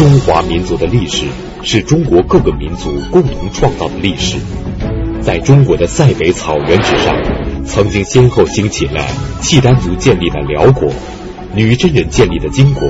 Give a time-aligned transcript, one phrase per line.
[0.00, 1.26] 中华民族的历史
[1.62, 4.38] 是中国各个民族共同创造的历史。
[5.20, 7.14] 在中国的塞北草原之上，
[7.66, 9.04] 曾经先后兴起了
[9.42, 10.90] 契丹族建立的辽国、
[11.54, 12.88] 女真人建立的金国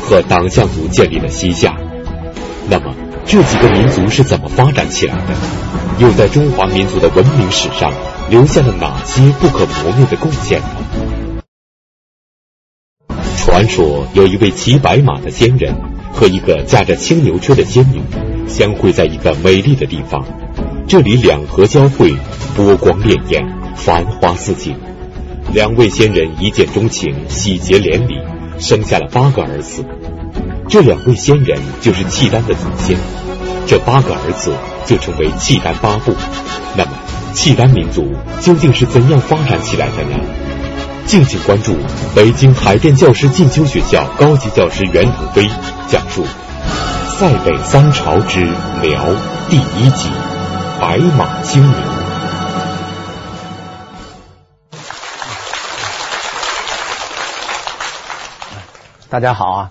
[0.00, 1.76] 和党项族建立的西夏。
[2.70, 2.94] 那么，
[3.26, 5.34] 这几个民族是怎么发展起来的？
[5.98, 7.92] 又在中华民族的文明史上
[8.30, 10.66] 留下了哪些不可磨灭的贡献呢？
[13.44, 15.74] 传说有一位骑白马的仙人
[16.16, 18.00] 和一个驾着青牛车的仙女
[18.48, 20.24] 相会在一个美丽的地方。
[20.88, 22.14] 这里两河交汇，
[22.56, 24.74] 波光潋滟，繁花似锦。
[25.52, 28.18] 两位仙人一见钟情，喜结连理，
[28.58, 29.84] 生下了八个儿子。
[30.68, 32.96] 这两位仙人就是契丹的祖先，
[33.66, 34.54] 这八个儿子
[34.86, 36.14] 就成为契丹八部。
[36.76, 36.90] 那么，
[37.34, 40.45] 契丹民族究竟是怎样发展起来的呢？
[41.06, 41.76] 敬请关注
[42.16, 45.48] 北京海淀教师进修学校高级教师袁腾飞
[45.86, 46.24] 讲述
[47.16, 48.44] 《塞北三朝之
[48.82, 49.04] 辽》
[49.48, 50.10] 第一集。
[50.80, 51.72] 白马青牛。
[59.08, 59.70] 大家好啊，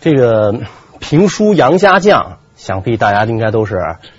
[0.00, 0.52] 这个
[0.98, 2.22] 评书《杨家将》，
[2.56, 3.76] 想必大家应该都是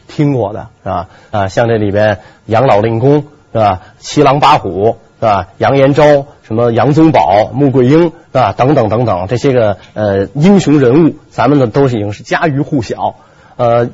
[0.08, 1.08] 听过的，是吧？
[1.31, 3.81] 啊，像这里边杨老令公是吧？
[4.00, 5.47] 七狼八虎是吧？
[5.58, 8.53] 杨延昭、什么杨宗保、穆桂英是吧？
[8.55, 13.16] 等等等等这些个呃英雄人物，咱们呢都是已经是家喻户晓，
[13.58, 13.89] 呃。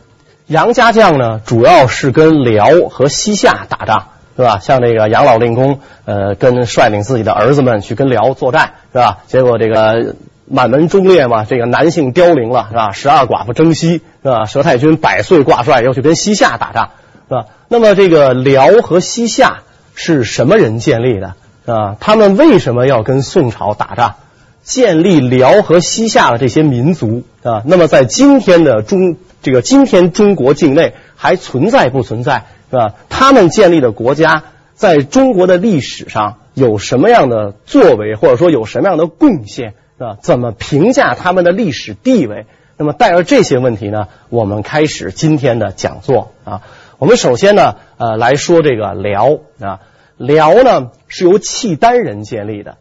[0.51, 4.57] 杨家将呢，主要是跟辽和西夏打仗，是吧？
[4.59, 9.19] 像这个杨老令公，呃，跟率领自己的儿子们去跟辽作战，是吧？
[9.27, 10.15] 结果这个
[10.47, 12.91] 满门忠烈嘛，这个男性凋零了，是吧？
[12.93, 14.45] 十二寡妇征西，是吧？
[14.45, 16.89] 佘太君百岁挂帅，又去跟西夏打仗，
[17.27, 17.45] 是吧？
[17.67, 19.59] 那么这个辽和西夏
[19.93, 21.35] 是什么人建立的？
[21.71, 21.97] 啊？
[21.99, 24.15] 他们为什么要跟宋朝打仗？
[24.63, 29.17] 建立辽和西夏的这些民族啊，那么在今天的中。
[29.41, 32.95] 这个今天中国境内还存在不存在，是吧？
[33.07, 34.43] 他们建立的国家
[34.75, 40.17] 在中国的历史上有什么样的作为，或者说有什么样的贡献，是吧？
[40.21, 42.47] 怎么评价他们的历史地位？
[42.75, 46.61] 那么带着这些问题呢，我们开始今天的讲座啊。
[46.97, 49.79] 我们首先呢，呃，来说这个辽啊，
[50.19, 52.77] 辽呢是由契丹人建立的。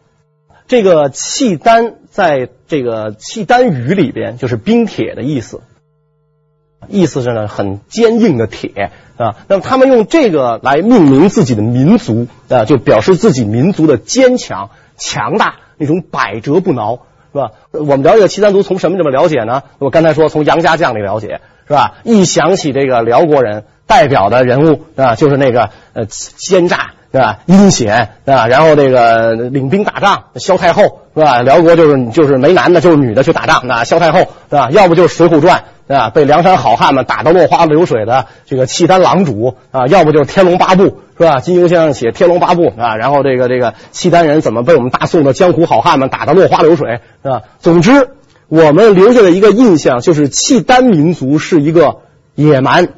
[0.66, 5.62] 这个契丹在这个契丹语里边就是冰铁的意思。
[6.88, 9.36] 意思是呢，很坚硬的铁啊。
[9.46, 17.52] 那么他们用这个来命名自己的民族啊，就表示自己民族的坚强、强大，那种百折不挠，是吧？
[17.70, 19.62] 我们了解契丹族从什么怎么了解呢？
[19.78, 21.98] 我刚才说从杨家将里了解，是吧？
[22.04, 26.94] 一想起这个辽国人代表的人物啊，就是那个呃奸诈。
[27.10, 27.38] 对吧？
[27.46, 31.40] 阴险对吧，然后这个领兵打仗，萧太后是吧？
[31.42, 33.62] 辽国就是就是没男的，就是女的去打仗。
[33.66, 34.70] 那萧太后对吧？
[34.70, 36.10] 要不就是《水浒传》是吧？
[36.10, 40.82] 被梁山好汉们打得落花流水的这个契丹狼主啊，要不就是《天龙八部》
[41.16, 41.40] 是吧？
[41.40, 47.42] 金庸先生写《天龙八部》啊，然后这个这个契丹人怎么被我们大宋的江湖好汉们打得落花流水是吧？
[47.58, 48.10] 总之，
[48.48, 52.00] 我们留下的一个印象就是契丹民族是一个
[52.34, 52.88] 野蛮、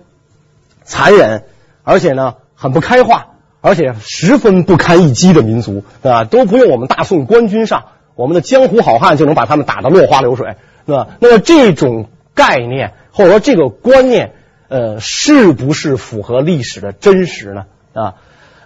[0.82, 1.44] 残忍，
[1.84, 3.26] 而且呢很不开化。
[3.60, 6.24] 而且十分不堪一击的民族，对吧？
[6.24, 10.56] 都不用我们大宋官军上，我们的江湖好汉就能把他们打得落花流水，
[10.86, 11.08] 对吧？
[11.20, 14.32] 那么这种概念或者说这个观念，
[14.68, 17.66] 呃，是不是符合历史的真实呢？
[17.92, 18.14] 啊，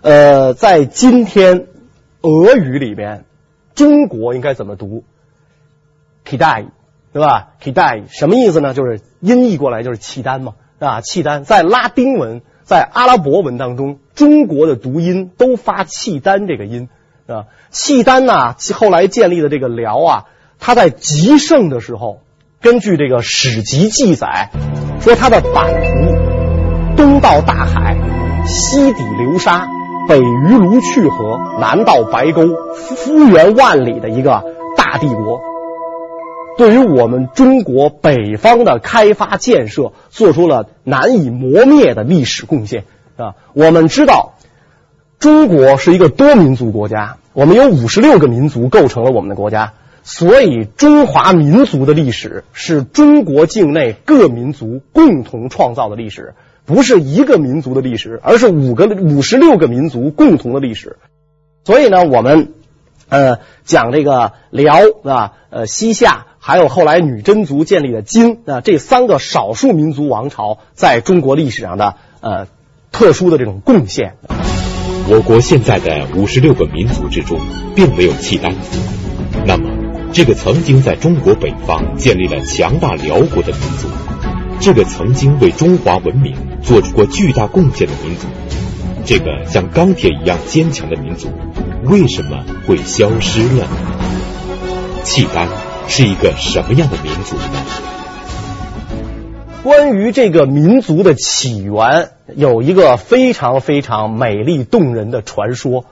[0.03, 1.67] 呃，在今天
[2.23, 3.25] 俄语里边，
[3.75, 5.03] 中国应该怎么读
[6.25, 6.67] ？Kidai，
[7.13, 8.75] 对吧？Kidai 什么意思呢？
[8.75, 12.43] 就是音译过来就是契丹嘛，啊，契丹在拉丁文。
[12.67, 16.89] 在阿拉伯文当中，中国的读音都发契丹这个音，
[17.27, 20.25] 啊，契丹呐，后来建立的这个辽啊，
[20.61, 22.21] 他在极盛的时候，
[22.61, 24.51] 根据这个史籍记载，
[25.01, 27.97] 说他的版图东到大海，
[28.47, 29.67] 西抵流沙，
[30.09, 32.43] 北于卢去河，南到白沟，
[32.75, 34.45] 幅员万里的一个
[34.77, 35.41] 大帝国。
[36.57, 42.85] 对于我们中国北方的开发建设做出了难以磨灭的历史贡献
[43.17, 43.35] 啊！
[43.53, 44.35] 我们知道，
[45.19, 56.35] 中国是一个多民族国家，我们有五十六个民族构成了我们的国家，所以中华民族的历史是中国境内各民族共同创造的历史，
[56.65, 60.99] 不是一个民族的历史，而是五个五十六个民族共同的历史。
[61.65, 62.53] 所以呢，我们
[63.09, 66.27] 呃讲这个辽啊，呃西夏。
[66.47, 72.49] 还有后来女真族建立的金啊，这三个少数民族王朝在中国历史上的呃
[72.95, 74.15] 特殊的这种贡献。
[75.09, 77.41] 我国现在的五十六个民族之中，
[77.75, 78.79] 并没有契丹族。
[79.45, 79.69] 那么，
[80.13, 83.89] 这个曾经在中国北方建立了强大辽国的民族，
[84.61, 88.29] 这个曾经为中华文明做出过巨大贡献的民族，
[89.05, 91.33] 这个像钢铁一样坚强的民族，
[91.87, 93.67] 为什么会消失了？
[95.03, 95.49] 契丹
[95.89, 98.04] 是一个什么样的民族呢？
[99.65, 105.87] 关于这个民族的起源，有一个非常非常美丽动人的传说。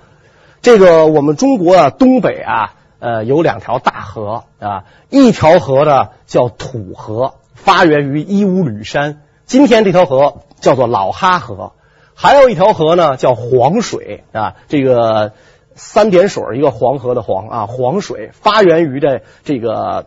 [0.60, 2.74] 这个我们中国啊，东北啊。
[2.98, 11.72] 呃，有两条大河啊，一条河呢叫土河，发源于伊吾吕山，今天这条河叫做老哈河，
[12.14, 15.32] 还有一条河呢叫黄水啊，这个
[15.74, 20.06] 三点水一个黄河的黄啊，黄水发源于这这个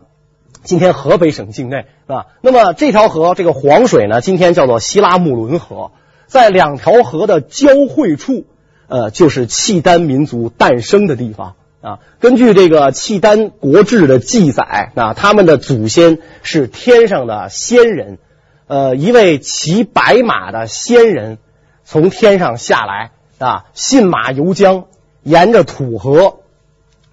[0.66, 2.26] 今天河北省境内啊。
[2.42, 5.92] 那么这条河这个黄水呢，今天叫做西拉木伦河，
[6.26, 8.44] 在两条河的交汇处，
[8.88, 11.54] 呃，就是契丹民族诞生的地方。
[11.82, 18.18] 啊，根据这个契丹国志的记载啊，他们的祖先是天上的仙人，
[18.66, 21.38] 呃，一位骑白马的仙人
[21.84, 24.86] 从天上下来啊，信马由秧，
[25.22, 26.40] 沿着土河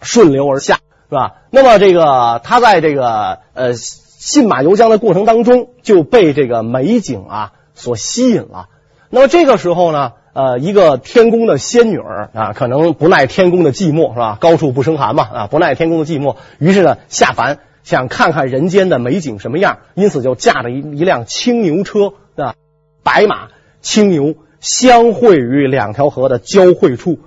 [0.01, 0.79] 顺流而下，
[1.13, 1.35] 是吧？
[1.51, 8.67] 那么这个他在这个呃信马由缰的过程当中，就被这个美景啊所吸引了。
[9.11, 10.13] 那么这个时候呢？
[10.33, 14.39] 呃，一个天宫的仙女儿啊，可能不耐天宫的寂寞，是吧？
[14.41, 22.55] 高处不胜寒嘛，啊，不耐天宫的寂寞，于是呢，下凡想看看人间的美景什么样，因此就驾着一一辆青牛车啊，
[23.03, 23.49] 白马
[23.81, 27.19] 青牛相会于两条河的交汇处，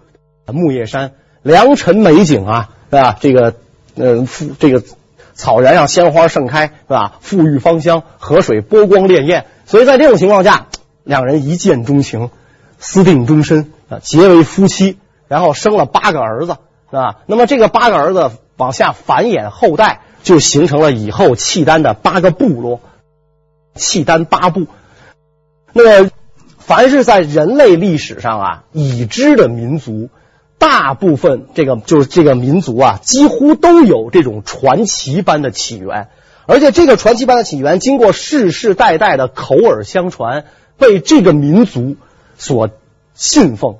[0.46, 1.12] 木叶山
[1.42, 3.16] 良辰美景啊，是吧？
[3.20, 3.54] 这个，
[3.96, 4.82] 呃，富这个
[5.34, 7.18] 草原上鲜花盛开，是吧？
[7.24, 10.68] 馥郁芳香，河水波光潋滟，所以在这种情况下，
[11.02, 12.30] 两人一见钟情。
[12.78, 14.98] 私定终身啊，结为夫妻，
[15.28, 16.58] 然后生了八个儿子，
[16.90, 17.20] 是吧？
[17.24, 22.80] 那么这个八个儿子往下繁衍后代，就形成了以后契丹的八个部落，
[23.74, 24.66] 契丹八部。
[25.72, 26.10] 那么，
[26.58, 30.10] 凡是在人类历史上啊已知的民族，
[30.58, 36.08] 大部分这个就是这个民族啊，几乎都有这种传奇般的起源，
[36.46, 40.44] 而且这个传奇般的起源，经过世世代代的口耳相传，
[40.78, 41.96] 被这个民族。
[42.38, 42.68] 所
[43.14, 43.76] 信奉，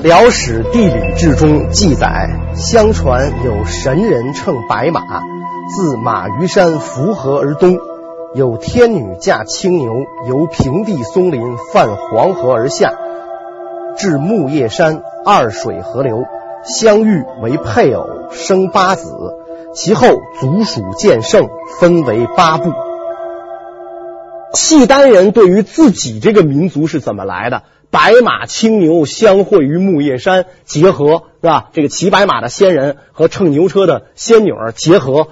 [0.02, 5.22] 《辽史地理志》中记载，相传有神人乘白马，
[5.76, 7.76] 自马鱼山扶河而东；
[8.34, 9.92] 有天女驾青牛，
[10.28, 12.94] 由平地松林泛黄河而下，
[13.96, 16.24] 至木叶山二水合流，
[16.64, 19.12] 相遇为配偶，生八子。
[19.74, 20.08] 其后
[20.40, 22.72] 族属渐盛，分为八部。
[24.52, 27.62] 契丹人对于自己这个民族是怎么来的？
[27.90, 31.70] 白马青牛相会于木叶山，结合是吧？
[31.72, 35.28] 这个骑白马的仙人和乘牛车的仙女儿结合，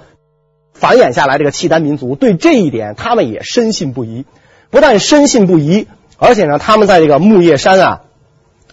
[0.73, 4.25] 繁衍下来这个契丹民族，对这一点他们也深信不疑。
[4.69, 5.87] 不但深信不疑，
[6.17, 8.01] 而且呢，他们在这个木叶山啊，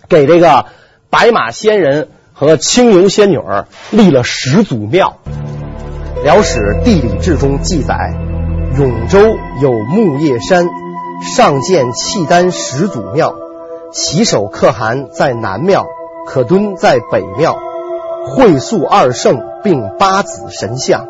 [0.09, 0.67] 给这个
[1.11, 5.19] 白马仙人和青牛仙女儿立了始祖庙。
[6.23, 8.15] 《辽史地理志》中记载，
[8.77, 9.21] 永州
[9.63, 10.67] 有木叶山，
[11.23, 13.35] 上建契丹始祖庙。
[13.93, 15.87] 旗手可汗在南庙，
[16.27, 17.59] 可敦在北庙，
[18.27, 21.07] 会塑二圣并八子神像。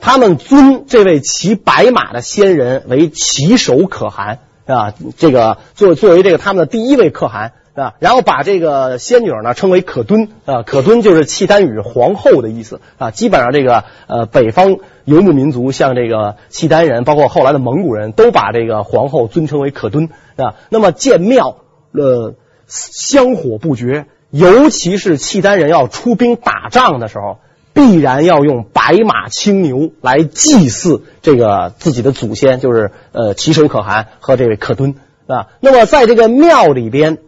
[0.00, 13.10] 他们尊这位骑白马的仙人为骑手可汗啊，这个作作为这个他们的第一位可汗啊，然后把这个仙女呢称为可敦啊，可敦就是契丹语皇后的意思啊。
[13.10, 14.78] 基本上这个呃北方。
[15.04, 20.54] 游牧民族像这个契丹人，包括后来的蒙古人都把这个皇后尊称为可敦啊。
[20.68, 21.56] 那么建庙，
[21.90, 22.36] 呃，
[22.68, 27.38] 香火不绝，尤其是契丹人要出兵打仗的时候，
[27.72, 34.94] 必然要用白马青牛来祭祀这个自己的祖先，就是呃旗手可汗和这位可敦
[35.26, 35.48] 啊。
[35.60, 37.18] 那么在这个庙里边，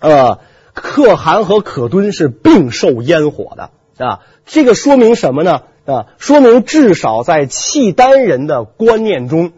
[0.00, 0.38] 呃，
[0.74, 3.70] 可汗和可敦是并受烟火的
[4.04, 4.20] 啊。
[4.44, 5.62] 这个说明什么呢？
[5.84, 9.50] 啊，说明至少在契丹人的观念中，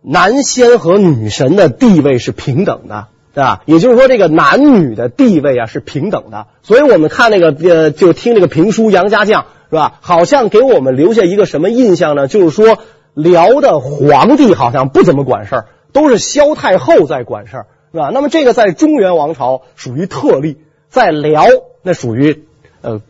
[0.00, 3.62] 男仙和女神的地位是平等的，对吧？
[3.66, 6.46] 也就是说，这个男女的地位啊是平等的。
[6.62, 9.98] 所以我们看那个呃，就听这个评书《杨家将》，是吧？
[10.00, 12.28] 好像给我们留下一个什么印象呢？
[12.28, 12.78] 就是说，
[13.14, 18.10] 辽的皇帝好像不怎么管事儿，都是萧太后在管事儿，是吧？
[18.12, 20.58] 那么这个在中原王朝属于特例，
[20.88, 21.46] 在辽
[21.82, 22.44] 那属于
[22.80, 23.00] 呃。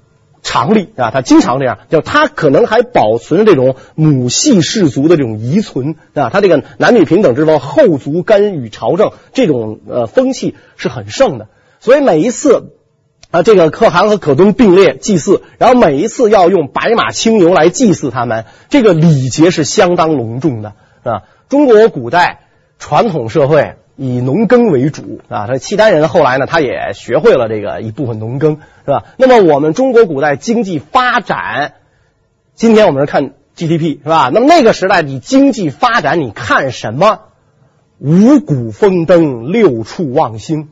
[0.53, 11.47] 常例啊，他经常这样，就他可能还保存这种母系氏族的这种遗存啊，他这个男女平等之风，后族干预朝政这种呃风气是很盛的。
[11.81, 12.75] 所以每一次
[13.31, 21.23] 啊，这个可汗和可敦并列祭祀，然后每一次要用白马青牛来祭祀他们，这个礼节是相当隆重的啊。
[21.49, 22.41] 中国古代
[22.79, 29.05] 传统社会以农耕为主啊，他契丹人后来呢，他也学会了这个一部分农耕，是吧？
[29.17, 31.75] 那么我们中国古代经济发展，
[32.55, 34.31] 今天我们是看 GDP 是吧？
[34.33, 37.21] 那么那个时代你经济发展，你看什么？
[37.99, 40.71] 五谷丰登，六畜旺兴。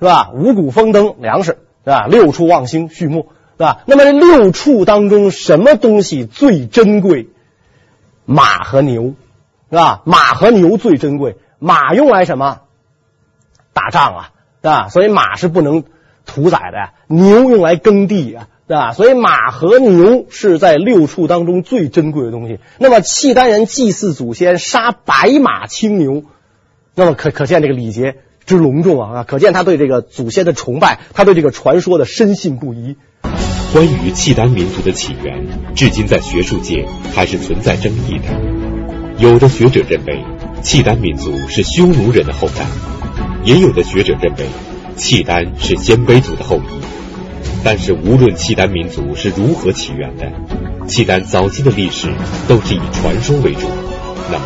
[0.00, 0.30] 是吧？
[0.32, 2.06] 五谷丰登，粮食是吧？
[2.06, 3.80] 六畜旺兴，畜牧是吧？
[3.84, 7.28] 那么这六畜当中，什么东西最珍贵？
[8.24, 9.14] 马和牛，
[9.70, 10.02] 是吧？
[10.04, 11.36] 马和牛最珍贵。
[11.58, 12.60] 马用来什么？
[13.72, 14.30] 打仗啊，
[14.62, 14.88] 对吧？
[14.88, 15.84] 所以马是不能
[16.26, 16.92] 屠宰的呀。
[17.06, 18.92] 牛用来耕地啊，对吧？
[18.92, 22.58] 所以马和牛是在六畜当中最珍贵的东西。
[22.78, 26.24] 那么契丹人祭祀祖先，杀白马青牛，
[26.94, 28.16] 那么可可见这个礼节。
[28.46, 29.24] 之隆重啊！
[29.28, 32.96] 可见他对这个祖先的崇拜，他对这个传说的深信不疑。
[33.74, 39.18] 关于契丹民族的起源，至今在学术界还是存在争议的。
[39.18, 40.24] 有的学者认为
[40.62, 42.66] 契丹民族是匈奴人的后代，
[43.44, 44.46] 也有的学者认为
[44.96, 46.80] 契丹是鲜卑族的后裔。
[47.64, 50.30] 但是无论契丹民族是如何起源的，
[50.86, 52.12] 契丹早期的历史
[52.48, 53.68] 都是以传说为主。
[54.30, 54.44] 那么，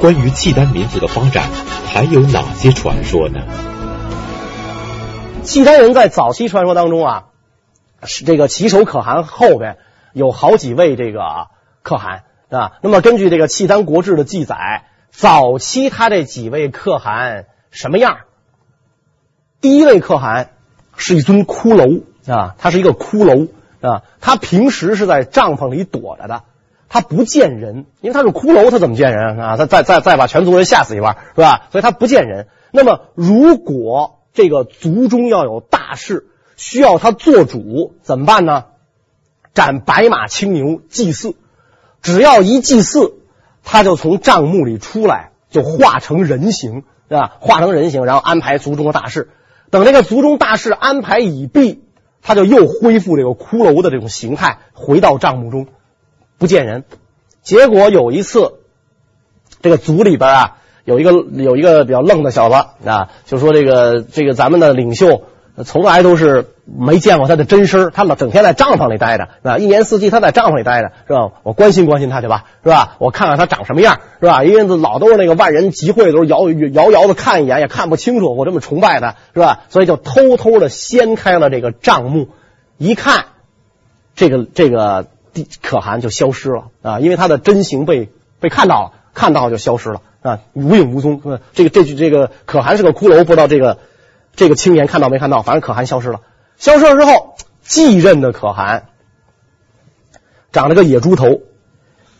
[0.00, 1.48] 关于契丹民族的发展，
[1.86, 3.40] 还有哪些传说呢？
[5.42, 7.24] 契丹人在早期传说当中啊，
[8.04, 9.76] 是这个齐首可汗后边
[10.12, 11.48] 有好几位这个
[11.82, 12.72] 可汗啊。
[12.82, 14.84] 那么根据这个《契丹国志》的记载，
[15.16, 18.18] 早期他这几位可汗什么样？
[19.60, 20.50] 第一位可汗
[20.96, 23.48] 是一尊骷髅啊，他是一个骷髅
[23.80, 26.42] 啊，他平时是在帐篷里躲着的。
[26.88, 29.56] 他不见人，因为他是骷髅，他怎么见人啊？
[29.56, 31.68] 他再再再把全族人吓死一半，是吧？
[31.70, 32.48] 所以他不见人。
[32.70, 38.64] 那么，如果这个族中要有大事，需要他做主，怎么办呢？
[39.54, 41.36] 斩白马青牛祭祀，
[42.02, 43.14] 只要一祭祀，
[43.64, 47.36] 他就从帐幕里出来，就化成人形，是吧？
[47.40, 49.30] 化成人形，然后安排族中的大事。
[49.70, 51.82] 等这个族中大事安排已毕，
[52.22, 55.66] 他就又恢复这个骷髅的这种形态，回到帐幕中。
[56.38, 56.84] 不见人，
[57.42, 58.54] 结果有一次，
[59.62, 62.54] 这个族里边啊，有一个有一个比较愣的小子
[62.88, 65.22] 啊，就说这个这个咱们的领袖
[65.62, 69.58] 从来都是没见过他的真身，他老整天在帐篷里待着，是吧？
[69.58, 71.30] 一年四季他在帐篷里待着，是吧？
[71.42, 72.96] 我关心关心他去吧，是吧？
[72.98, 74.42] 我看看他长什么样，是吧？
[74.42, 79.60] 因为老都是那个万人集会的时候遥遥遥的看一眼也看不清楚，我这么崇拜他，是吧？
[79.68, 82.28] 所以就偷偷的掀开了这个帐幕，
[82.78, 83.26] 一看，
[84.14, 85.06] 这个这个。
[85.62, 88.08] 可汗就消失了啊，因为他的真形被
[88.38, 91.20] 被看到了，看到就消失了啊，无影无踪。
[91.54, 93.78] 这个这句这个可汗是个骷髅，不知道这个
[94.36, 95.42] 这个青年看到没看到？
[95.42, 96.20] 反正可汗消失了。
[96.56, 98.86] 消失了之后，继任的可汗
[100.52, 101.40] 长了个野猪头，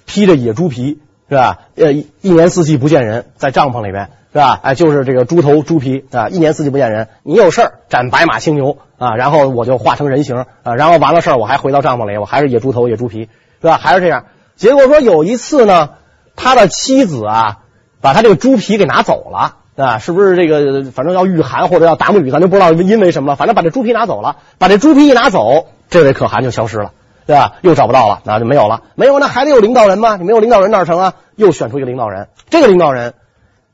[0.06, 1.61] 披着野猪皮，是吧？
[1.76, 4.11] 呃，一年四季不见人，在帐篷里边。
[4.33, 4.59] 是吧？
[4.64, 7.06] 哎，就是这个猪头猪皮啊，一年四季不见人。
[7.23, 13.28] 你有事儿斩白马青牛啊，然后我就化成人形啊，然后完了事儿我还回到帐篷里，我还是野猪头野猪皮，
[13.61, 13.76] 是吧？
[13.76, 14.25] 还是这样。
[14.56, 15.90] 结果说有一次呢，
[16.35, 17.59] 他的妻子啊，
[18.00, 20.90] 把他这个猪皮给拿走了啊，是不是这个？
[20.90, 23.37] 反正要御寒或者要打沐浴，咱就不知道因为什么了。
[23.37, 26.93] 反正把这猪皮拿走了，把这猪皮一拿走，这位可汗就消失了，
[27.26, 27.54] 对吧？
[27.62, 28.83] 又找不到了，那就没有了。
[28.95, 30.16] 没有，那还得有领导人吗？
[30.16, 31.14] 你没有领导人哪成啊？
[31.35, 33.14] 又选出一个领导人，这个领导人。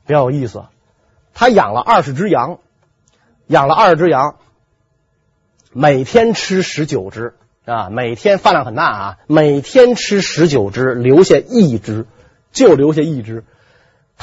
[0.07, 0.63] 比较有意思，
[1.33, 2.57] 他养了二十只羊，
[3.45, 4.35] 养了二十只羊，
[5.71, 12.07] 每天吃十九只啊，每天饭量很大啊，每天吃十九只，留下一只，
[12.51, 13.43] 就留下一只。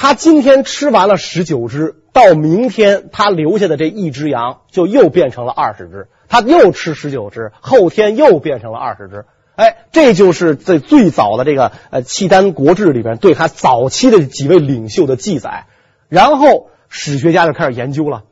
[0.00, 9.24] 他今天吃完了十九只，到明天他留下的这一只羊就又变成了二十只，他又吃十九只，后天又变成了二十只。
[9.56, 15.66] 哎，这就是在最早的这个呃《契丹国志》里边对他早期的几位领袖的记载。
[16.08, 18.22] 然后史学家就开始研究了，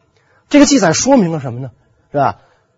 [0.49, 1.73] 这个记载说明了什么呢？
[2.13, 2.37] 是吧？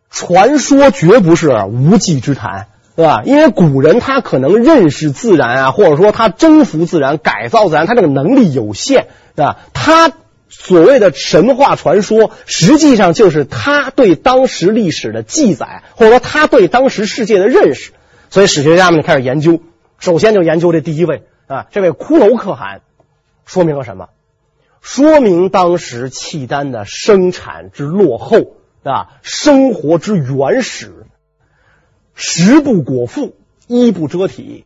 [0.08, 2.68] 传说绝不是无稽之谈，
[2.98, 3.22] 对吧？
[3.24, 9.58] 因为古人他可能认识自然啊，或者说他征服自然、改造自然，他这个能力有限，是吧？
[9.72, 10.10] 他
[10.48, 17.92] 所谓的神话传说，实际上就是他对当时历史的记载，或者说他对当时世界的认识。
[18.30, 19.60] 所以史学家们开始研究，
[20.00, 22.80] 首先就研究这第一位啊，这位骷髅可汗，
[23.46, 24.08] 说明了什么？
[24.80, 31.06] 说明当时契丹的生产之落后啊，生活之原始，
[32.20, 33.36] 食不果腹，
[33.68, 34.64] 衣不遮体，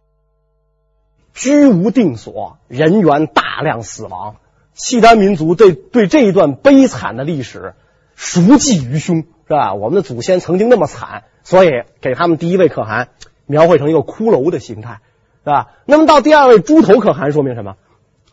[1.35, 4.37] 居无定所，人员大量死亡。
[4.73, 7.75] 契丹民族对对这一段悲惨的历史
[8.17, 9.75] 熟记于胸是吧？
[9.75, 13.11] 我们的祖先曾经那么惨，所以给他们第一位可汗
[13.45, 15.01] 描绘成一个骷髅的形态，
[15.45, 15.73] 是吧？
[15.85, 17.77] 那么到第二位猪头可汗，说明什么？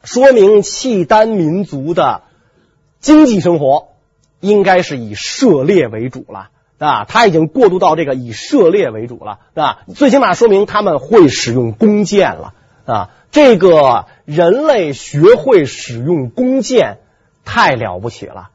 [0.01, 2.21] 说明契丹民族的
[3.01, 3.89] 经济生活
[4.39, 6.51] 应该是以狩猎为主了。
[6.79, 9.79] 啊，他已经过渡到这个以狩猎为主了，是吧？
[9.93, 12.53] 最起码说明他们会使用弓箭了，
[12.85, 16.99] 啊，这个人类学会使用弓箭
[17.43, 18.47] 太了不起了，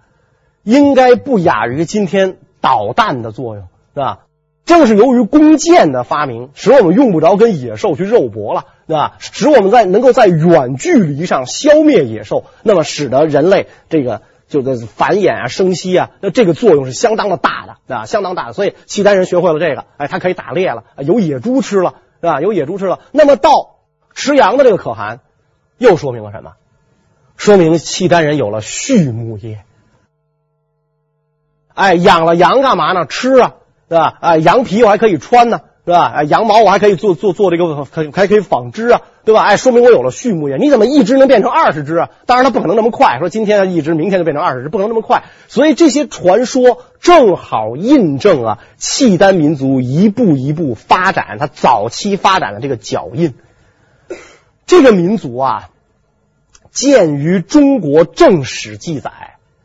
[0.62, 4.20] 应该不亚于今天导弹的作用，是吧？
[4.64, 9.16] 正是由于弓箭的发明，使我们用不着跟野兽去肉搏了，对吧？
[9.18, 14.22] 使我们在能够在远距离上消灭野兽，那么使得人类这个。
[14.46, 18.52] 就这繁衍啊、生息啊，那这个作用是相当的大的啊，相当大的。
[18.52, 22.40] 所以契丹人学会了这个，哎，他可以打猎了，有野猪吃了，是吧？
[22.40, 23.00] 有野猪吃了。
[23.12, 23.76] 那么到
[24.14, 25.20] 吃羊的这个可汗，
[25.78, 26.52] 又说明了什么？
[27.36, 29.64] 说明契丹人有了畜牧业。
[31.74, 33.06] 哎，养了羊干嘛呢？
[33.06, 33.54] 吃啊，
[33.88, 34.18] 是吧？
[34.20, 35.62] 哎，羊皮我还可以穿呢。
[35.84, 36.12] 是吧？
[36.16, 39.42] 哎，羊毛我还可以做做做这个，可还可以纺织啊，对吧？
[39.42, 40.56] 哎，说明我有了畜牧业。
[40.56, 42.10] 你怎么一只能变成二十只啊？
[42.24, 43.18] 当然，它不可能那么快。
[43.18, 45.24] 说今天一只，明天就变成二十只，不能那么快。
[45.46, 53.34] 所以这些传说正好印证啊，契丹民族一步一步发展，它早期发展的这个脚印。
[54.64, 55.68] 这个民族啊，
[56.70, 59.10] 鉴于中国正史记载，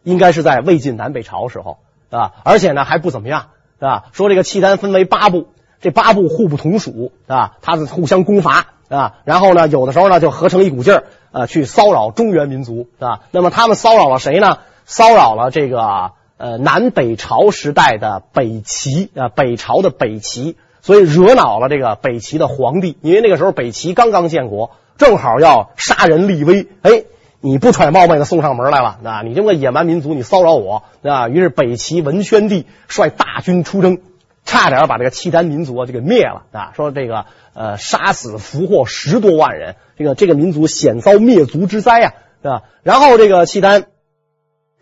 [0.03, 1.77] 应该是在魏晋南北朝时候
[2.09, 4.03] 啊，而且呢还不怎么样，是吧？
[4.11, 5.47] 说这个契丹分为八部。
[5.81, 13.21] 这八部互不同属啊，他是互相攻伐啊，然后呢，有的时候呢就合成一股劲儿啊，去骚扰中原民族啊。
[13.31, 14.57] 那么他们骚扰了谁呢？
[14.85, 22.97] 骚扰了这个呃南北朝时代的北齐啊，北朝的北齐，所以惹恼了这个北齐的皇帝。
[23.01, 27.03] 因为那个时候北齐刚刚建国，正好要杀人立威，哎，
[27.39, 29.21] 你不揣冒昧的送上门来了啊？
[29.23, 31.29] 你这么个野蛮民族，你骚扰我啊？
[31.29, 33.99] 于是北齐文宣帝率大军出征。
[34.45, 36.71] 差点把这个契丹民族啊，就给灭了啊！
[36.75, 42.63] 说这个呃，杀死俘获十多万人，这个这个民族险遭灭族之灾啊，是吧？
[42.81, 43.85] 然后这个契丹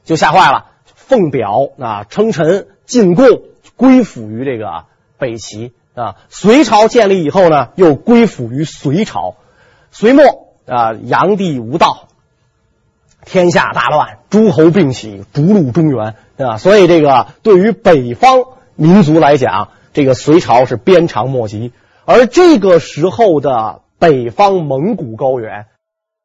[0.06, 3.26] 就吓坏了，奉表啊，称臣进贡，
[3.76, 4.86] 归附于这个
[5.18, 6.16] 北齐啊。
[6.30, 9.36] 隋朝建立以后呢，又归附于隋朝。
[9.92, 12.08] 隋末啊，炀帝无道，
[13.26, 16.58] 天下大乱，诸侯并起，逐鹿中原啊。
[16.58, 18.46] 所以这个对于北方。
[18.78, 21.72] 民族来讲，这个隋朝是鞭长莫及，
[22.06, 25.66] 而这个时候的北方蒙古高原，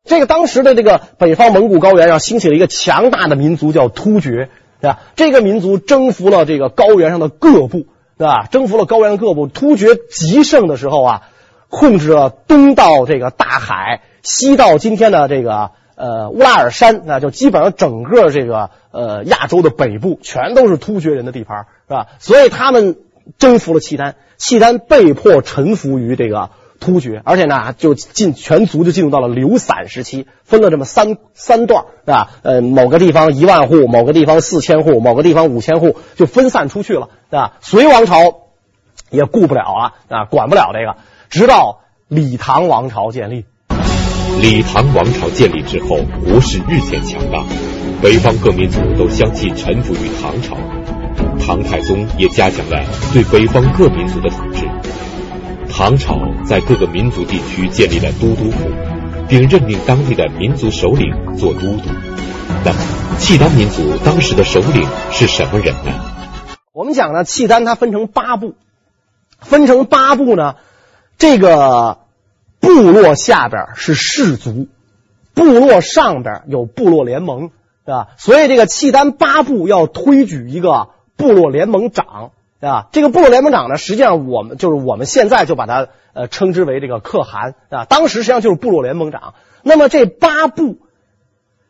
[0.04, 5.00] 这个当时的这个北方蒙古高原上兴起了一个强大的民族，叫突厥，对吧？
[5.16, 7.86] 这个民族征服了这个高原上的各部，
[8.18, 8.46] 对吧？
[8.50, 9.46] 征服了高原各部。
[9.46, 11.22] 突厥极盛的时候啊，
[11.70, 15.70] 控制了东到这个大海，西到今天的这个。
[16.02, 22.08] 呃，乌拉尔山，那就基本上整个这个呃亚洲的北部全都是突厥人的地盘，是吧？
[22.18, 22.96] 所以他们
[23.38, 32.30] 征服了契丹，契丹被迫臣服于这个突厥，而且呢，就进全族就进入到了流散时期，分了这么三三段，是吧？
[32.42, 37.52] 呃，某个地方一万户，某个地方四千户，某个地方五千户，就分散出去了，是吧？
[37.60, 38.48] 隋王朝
[39.08, 40.96] 也顾不了啊，啊，管不了这个，
[41.30, 43.44] 直到李唐王朝建立。
[44.40, 47.44] 李唐王朝建立之后，国势日渐强大，
[48.02, 50.56] 北方各民族都相继臣服于唐朝。
[51.44, 54.66] 唐太宗也加强了对北方各民族的统治。
[55.68, 58.68] 唐朝在各个民族地区建立了都督府，
[59.28, 61.82] 并任命当地的民族首领做都督。
[62.64, 62.72] 那，
[63.18, 65.92] 契丹民族当时的首领是什么人呢？
[66.72, 68.54] 我们讲呢，契丹它分成八部，
[69.38, 70.56] 分成八部呢，
[71.16, 72.01] 这个。
[72.62, 74.68] 部落下边是氏族，
[75.34, 77.50] 部落上边有部落联盟，
[77.84, 78.10] 对吧？
[78.16, 82.86] 所以这个契丹八部要推举一个部落联盟长，对吧？
[82.92, 87.84] 这个部落联盟长呢，实际上我们就是我们现在就把它呃称之为这个可汗啊。
[87.84, 89.34] 当时实际上就是部落联盟长。
[89.64, 90.78] 那么这八部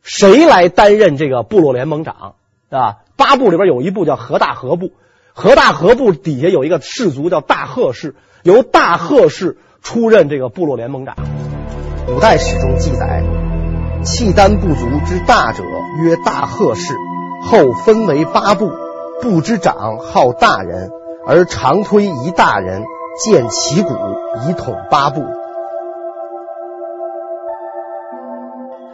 [0.02, 2.34] 谁来担任这个部落联盟长
[2.68, 2.98] 啊？
[3.16, 4.92] 八部里边有一部叫何大河部，
[5.32, 9.56] 何大河部底下有一个氏族叫大贺氏，由大贺氏。
[9.82, 11.16] 出任这个部落联盟长。
[12.06, 13.22] 古代史中记载，
[14.04, 15.62] 契丹部族之大者
[16.02, 16.94] 曰大贺氏，
[17.42, 18.70] 后分为八部，
[19.20, 20.90] 部之长号大人，
[21.26, 22.82] 而常推一大人
[23.24, 23.92] 建旗鼓
[24.48, 25.24] 以统八部。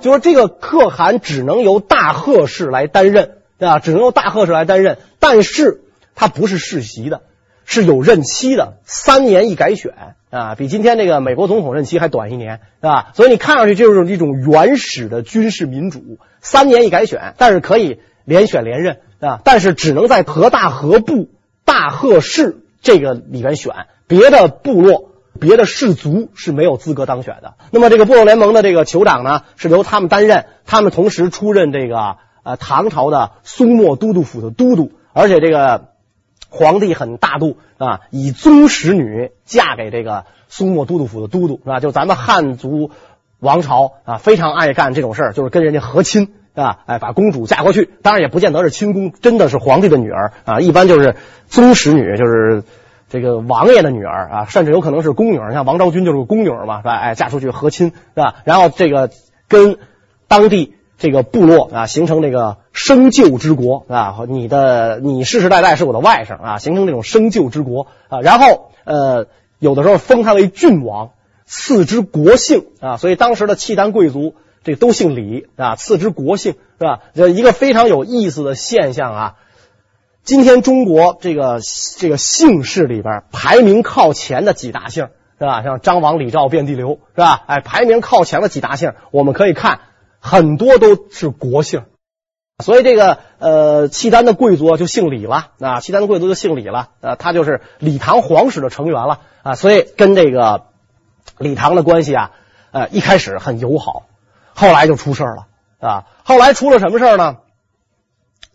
[0.00, 3.78] 就是这个可汗只能由大贺氏来担任，对吧？
[3.78, 5.82] 只能由大贺氏来担任，但是
[6.14, 7.22] 他不是世袭的。
[7.70, 9.92] 是有任期的，三年一改选
[10.30, 13.10] 啊，比今天这个美国总统任期还短一年，是吧？
[13.12, 21.28] 所以你看上去就是一种原始的军事民主，三年一改选，但是可以连选连任，啊，但是只能在和大和部
[21.66, 23.74] 大贺氏这个里边选，
[24.06, 27.56] 别的部落、别的氏族是没有资格当选的。
[27.70, 35.88] 那么这个部落联盟的这个酋长呢，是由他们担任，他们同时出任这个呃唐朝的苏莫都督府的都督，而且这个
[36.48, 41.80] 皇帝很大度啊，以宗室女嫁给这个苏莫都督府的都督，是吧？
[41.80, 42.90] 就咱们汉族
[43.40, 46.34] 王朝啊，非常爱干这种事儿，就是跟人家和亲。
[46.54, 51.14] 啊，哎，把公主嫁过去，当然也不见得是亲公，真的是皇帝的女儿啊，一般就是
[51.46, 52.64] 宗室女，就是
[53.08, 56.96] 这个王爷的女儿啊，甚至有可能是宫女，像王昭君就是个宫女嘛，是吧？
[56.96, 58.34] 哎，嫁出去和亲，是吧？
[58.42, 59.10] 然后这个
[59.46, 59.78] 跟
[60.26, 71.12] 当地这个部落啊，形成这个生旧之国啊，你的你世世代代是我的外甥啊，形成这种生旧之国啊，然后呃，有的时候封他为郡王，
[71.46, 74.34] 赐之国姓啊，所以当时的契丹贵族。
[74.64, 77.00] 这都姓李啊，赐之国姓是吧？
[77.14, 79.34] 这一个非常有意思的现象啊。
[80.24, 81.60] 今天中国这个
[81.96, 85.08] 这个姓氏里边排名靠前的几大姓
[85.38, 85.62] 是吧？
[85.62, 87.44] 像张王李赵遍地流是吧？
[87.46, 89.78] 哎，排名靠前的几大姓，我们可以看
[90.20, 91.84] 很多都是国姓。
[92.64, 100.64] 所以这个呃，契丹的贵族就姓李了啊，契丹的贵族就姓李了，呃，他就是李唐皇室的成员了啊，所以跟这个
[101.38, 102.32] 李唐的关系啊，
[102.72, 104.06] 呃，一开始很友好。
[104.54, 105.46] 后来就出事了
[105.78, 106.06] 啊！
[106.24, 107.36] 后来出了什么事呢？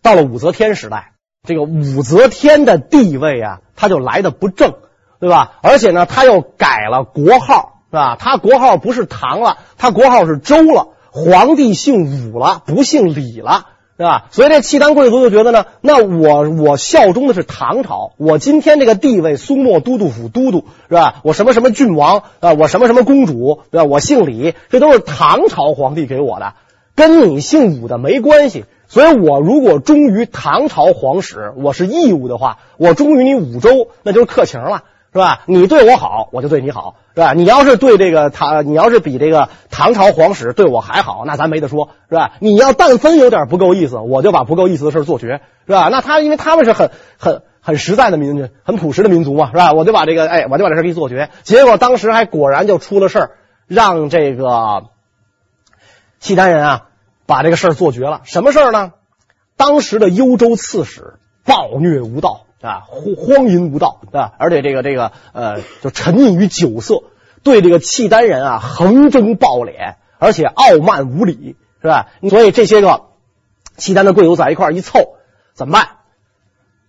[0.01, 1.13] 到了武则天时代，
[1.47, 4.73] 这个武则天的地位啊，他就来的不正，
[5.21, 5.59] 对吧？
[5.61, 8.17] 而且呢，他又改了国号，是吧？
[8.19, 10.89] 他国号不是唐了，他国号是周了。
[11.13, 13.67] 皇帝姓武了，不姓李了。
[13.95, 14.25] 是吧？
[14.31, 21.21] 所以这契丹贵族就觉得呢，那我我效忠的是唐朝，我今天这个地位，苏莫都督府都督是吧？
[21.23, 22.53] 我什么什么郡王啊？
[22.53, 23.83] 我什么什么公主对吧？
[23.83, 26.53] 我姓李，这都是唐朝皇帝给我的，
[26.95, 28.65] 跟你姓武的没关系。
[28.87, 34.83] 所以我如果忠于唐朝皇室，我是义务的话，我忠于你武周，那就是客情了。
[35.13, 35.43] 是吧？
[35.45, 37.33] 你对我好，我就对你好，是吧？
[37.33, 42.31] 你要是对这个唐，你要是比这个唐朝皇室对我还好，那咱没得说，是吧？
[42.39, 45.89] 你要但分有点不够意思，我就把不够意思的事做绝，是吧？
[45.91, 49.71] 那他因为他们是很很很实在的民族，很朴实的民族嘛，是吧？
[49.73, 51.29] 我就把这个，哎，我就把这事给你做绝。
[51.43, 53.31] 结果当时还果然就出了事儿，
[53.67, 54.85] 让这个
[56.19, 56.85] 契丹人啊
[57.27, 58.21] 把这个事儿做绝了。
[58.23, 58.93] 什么事儿呢？
[59.55, 62.45] 当时的幽州刺史暴虐无道。
[62.67, 67.03] 啊，荒淫无道啊，而且这个这个呃，就沉溺于酒色，
[67.43, 72.07] 对这个契丹人啊横征暴敛，而且傲慢无礼，是吧？
[72.29, 73.01] 所以这些个
[73.75, 75.15] 契丹的贵族在一块一凑，
[75.53, 75.87] 怎么办？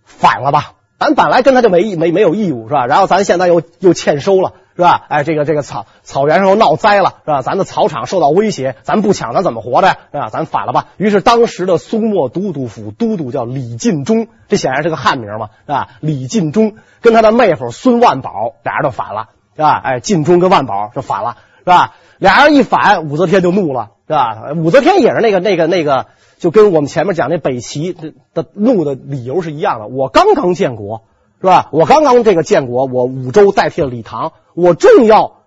[0.05, 0.75] 反了吧？
[0.97, 2.85] 咱本来跟他就没没没有义务，是吧？
[2.85, 4.53] 然后咱现在又又欠收了。
[4.75, 5.05] 是吧？
[5.07, 7.41] 哎，这个这个草草原上又闹灾了，是吧？
[7.41, 9.97] 咱的草场受到威胁，咱不抢，咱怎么活着呀？
[10.11, 10.27] 是吧？
[10.29, 10.87] 咱反了吧？
[10.97, 15.87] 于是当时的苏莫都督府都督叫李尽忠，这显然是个汉名嘛，是吧？
[16.01, 19.79] 李尽忠跟他的妹夫孙万宝俩人就反了，是吧？
[19.81, 21.93] 哎，尽忠跟万宝就反了，是吧？
[22.17, 24.51] 俩人一反，武则天就怒了，是吧？
[24.57, 26.07] 武则天也是那个那个那个，
[26.37, 27.93] 就跟我们前面讲那北齐
[28.33, 29.87] 的怒的理由是一样的。
[29.87, 31.03] 我刚刚建国。
[31.45, 31.69] 是吧？
[31.71, 35.43] 我刚刚这个建国，我武周代替了李唐，我正要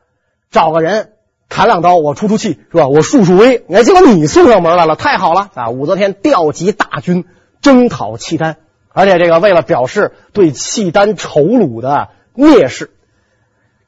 [0.49, 1.15] 找个人
[1.49, 2.87] 砍两刀，我出出气，是吧？
[2.87, 5.71] 我树树威，结果你送上门来了，太好了啊！
[5.71, 7.25] 武则天调集大军
[7.61, 8.59] 征讨契丹，
[8.93, 12.93] 而且这个为了表示对契丹丑虏的蔑视，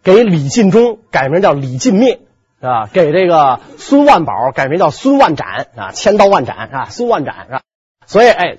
[0.03, 2.19] 给李尽忠改名叫李尽灭
[2.61, 7.61] 是吧，给这个孙万宝改名叫孙万斩啊，千刀万斩啊，孙万斩是吧？
[8.05, 8.59] 所以哎。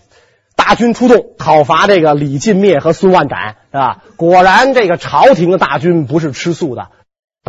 [0.63, 4.03] 大军出动讨伐这个李进灭和孙万斩，是吧？
[4.15, 6.89] 果然，这个朝廷的大军不是吃素的。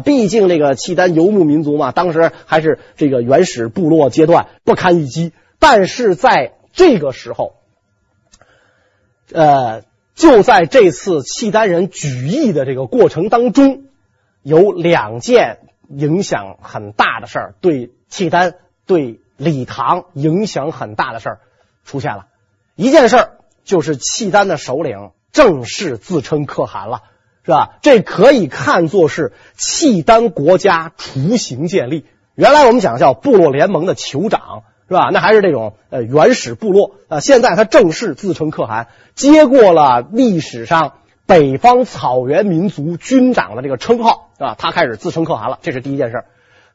[0.03, 5.33] 毕竟这个契丹游牧民族嘛，当时还是这个原始部落阶段，不堪一击。
[5.59, 7.53] 但是在这个时候，
[9.31, 9.83] 呃，
[10.15, 13.85] 就在这次契丹人举义的这个过程当中，
[14.43, 15.59] 有两件
[15.91, 18.55] 影响很大的事儿，对契丹、
[18.87, 21.41] 对李唐影响很大的事儿
[21.85, 22.29] 出现了。
[22.75, 23.31] 一件事儿
[23.65, 27.03] 就是契丹的首领正式自称可汗了，
[27.45, 27.79] 是吧？
[27.83, 32.07] 这可以看作是契丹国家雏形建立。
[32.35, 35.11] 原来我们讲叫部落联盟的酋长，是吧？
[35.13, 37.21] 那还是这种呃原始部落啊。
[37.21, 40.95] 现在他正式自称可汗，接过了历史上
[41.27, 45.59] 北方草原民族军长的这个称号，啊，他开始自称可汗了。
[45.61, 46.25] 这是第一件事。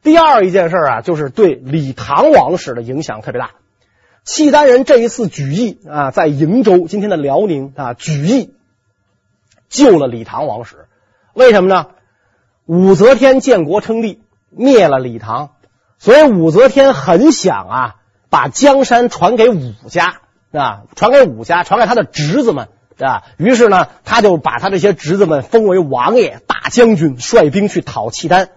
[0.00, 3.50] 第二一件事啊，就是对李唐王室的影响特别大。
[4.28, 8.52] 契丹人这一次举义啊，在瀛州（今天的辽宁）啊，举义
[9.70, 10.86] 救了李唐王室。
[11.32, 11.86] 为什么呢？
[12.66, 15.52] 武则天建国称帝，灭了李唐，
[15.98, 17.96] 所以武则天很想啊，
[18.28, 20.20] 把江山传给武家，
[20.52, 22.68] 啊，传给武家，传给他的侄子们
[23.00, 23.24] 啊。
[23.38, 28.50] 于是呢，他就把他这些侄子们封为王爷、大将军，率兵去讨契丹。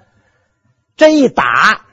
[0.98, 1.86] 这一打，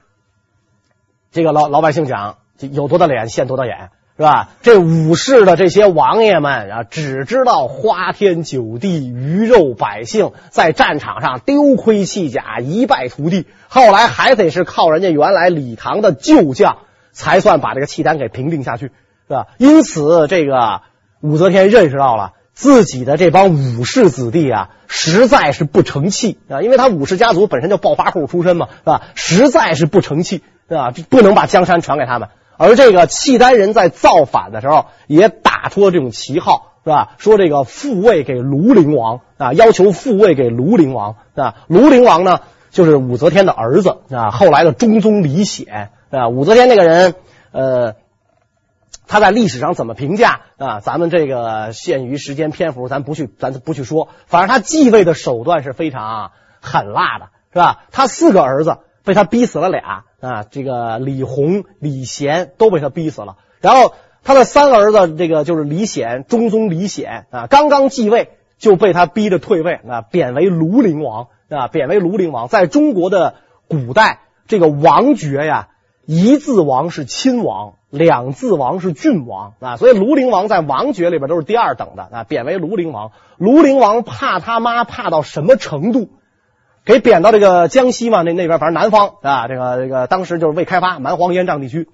[1.30, 3.90] 这个老老百姓讲，有多大脸现多大眼。
[4.16, 4.48] 是吧？
[4.62, 13.46] 这武士的这些王爷们啊，只知道花天酒地、鱼肉百姓，在战场上丢盔弃甲、一败涂地。
[13.68, 16.78] 后来还得是靠人家原来李唐的旧将，
[17.12, 19.46] 才算把这个契丹给平定下去，是吧？
[19.56, 20.80] 因此，这个
[21.20, 29.02] 武则天认识到了自己的这帮武士子弟啊，实在是不成器啊，因为他武士家族本身就暴发户出身嘛，是吧？
[29.14, 30.92] 实在是不成器，是吧？
[31.08, 32.30] 不能把江山传给他们。
[32.58, 37.14] 而这个契丹人在造反的时候，也打出了这种旗号，是吧？
[37.16, 41.54] 说这个复位给庐陵王啊，要求复位给庐陵王啊。
[41.68, 42.40] 庐陵王呢，
[42.70, 46.28] 就是武则天的儿子啊，后来的中宗李显啊。
[46.28, 47.14] 武则天那个人，
[47.52, 47.94] 呃，
[49.06, 50.80] 他在历史上怎么评价啊？
[50.80, 54.08] 咱们这个限于时间篇幅，咱不去，咱不去说。
[54.26, 57.84] 反正他继位的手段是非常狠辣的，是吧？
[57.92, 60.04] 他四个儿子被他逼死了俩。
[60.20, 63.36] 啊，这个李弘、李贤都被他逼死了。
[63.60, 63.94] 然后
[64.24, 72.48] 他的三儿子，这个就是李显，中宗李显啊，刚刚继位就被他逼着退位啊，贬为庐陵王啊，贬为庐陵王。
[72.48, 73.36] 在中国的
[73.68, 75.68] 古代，这个王爵呀，
[76.04, 83.12] 一字王是亲王，两字王是郡王啊，所以庐陵王在王爵里边都是第二等的啊，贬为庐陵王。
[83.38, 86.10] 庐陵王怕他妈怕到什么程度？
[86.88, 91.87] 给贬到这个江西嘛，那那边反正南方啊，这个这个当时就是未开发蛮荒烟瘴地区，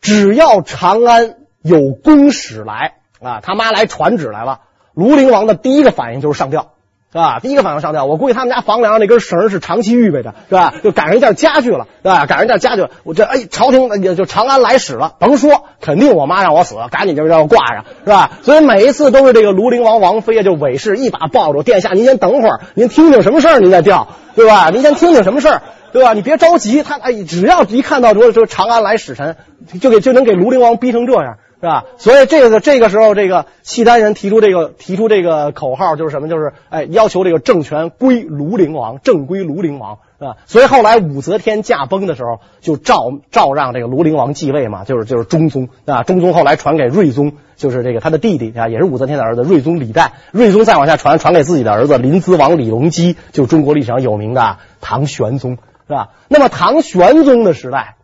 [0.00, 4.60] 只要长安有公使来啊，他妈来传旨来了，
[4.96, 6.72] 庐陵王的第一个反应就是上吊。
[7.12, 7.40] 是吧？
[7.40, 10.72] 第一个反应上吊，我估计他们家房梁那根绳是长期预备的，是吧？
[10.84, 12.24] 就赶上一件家具了，是吧？
[12.26, 18.30] 赶上一件家具了，我这哎，朝廷也就长安来使了，甭说，肯定我妈让我死，赶紧就让我挂上，是吧？
[18.42, 24.70] 所以每一次都是这个庐陵王王妃啊，就韦氏一把抱住殿下，您先等会儿，您听听什么事儿，您再吊，对吧？
[24.70, 26.12] 您先听听什么事儿，对吧？
[26.12, 29.34] 你别着急，他哎，只要一看到说说长安来使臣，
[29.80, 31.38] 就给就能给庐陵王逼成这样。
[31.60, 31.84] 是吧？
[31.98, 36.28] 所以这个这个时候，这个契丹人提出这个提出这个口号，就是什么？
[36.28, 40.36] 就是哎，要求这个政权归庐陵王，正归庐陵王，是吧？
[40.46, 46.02] 所以后来武则天驾崩的时候，就照照让这个庐陵王继位嘛，就是就是中宗啊。
[46.02, 50.12] 中宗后来传给睿宗，就是这个他的弟弟啊，也是武则天的儿子睿宗李旦。
[50.32, 56.08] 睿宗再往下传，传给自己的儿子临淄王李隆基，就中国历史上有名的唐玄宗，是吧？
[56.28, 57.96] 那么唐玄宗的时代，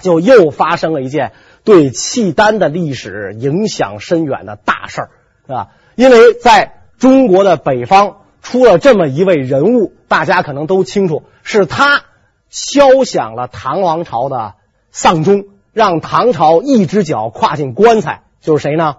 [0.00, 1.32] 就又发生了一件。
[1.64, 5.10] 对契丹的历史影响深远的大事儿，
[5.46, 5.68] 是吧？
[5.96, 12.04] 因为在中国的北方出了这么一位人物，大家可能都清楚，是他
[12.48, 14.54] 敲响了唐王朝的
[14.90, 18.22] 丧钟，让唐朝一只脚跨进棺材。
[18.40, 18.96] 就是谁呢？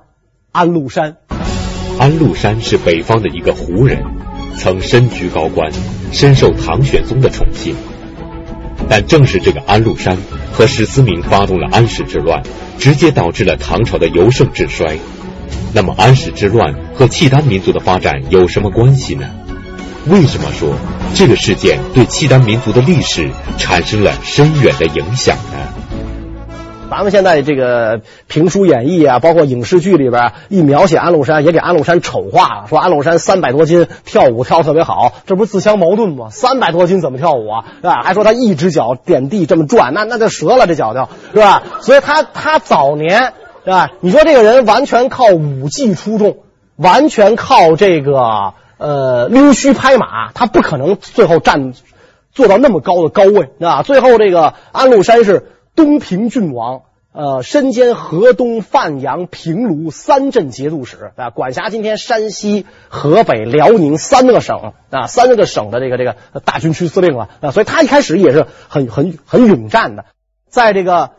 [0.52, 1.18] 安禄山。
[1.98, 4.04] 安禄山是北方的一个胡人，
[4.56, 5.72] 曾身居高官，
[6.12, 7.76] 深受唐玄宗的宠幸。
[8.90, 10.18] 但正是这个安禄山
[10.52, 12.42] 和史思明发动了安史之乱，
[12.80, 14.98] 直接导致了唐朝的由盛至衰。
[15.74, 19.30] 那么安史之乱和契丹民族的发展有什么关系呢？
[20.08, 20.74] 为什么说
[21.14, 25.89] 这个事件对契丹民族的历史产生了深远的影响呢？
[26.90, 36.30] 咱们现在这个评书演义啊，包括影视剧里边一描写安禄山，也给安禄山丑化了，说安禄山三百多斤，跳舞跳得特别好，这不是自相矛盾吗？
[36.32, 37.66] 三百多斤怎么跳舞啊？
[37.78, 38.02] 是吧？
[38.04, 41.62] 还说他一只脚点地这么转，那那就折了这脚就，是吧？
[41.80, 43.92] 所以他他早年是吧？
[44.02, 46.38] 你说这个人完全靠武技出众，
[46.76, 51.74] 完全靠这个呃溜须拍马，他不可能最后站
[52.34, 53.84] 做到那么高的高位，是吧？
[53.84, 55.52] 最后这个安禄山是。
[55.80, 56.82] 东平郡王，
[57.14, 70.04] 呃，身兼河东、范阳、平卢三镇节度使啊，管辖今天山西、河北、辽宁三个省啊，三个省的这个这个大军区司令了啊，所以他一开始也是很很很勇战的，
[70.50, 71.12] 在这个